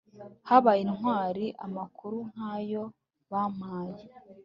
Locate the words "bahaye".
0.65-0.81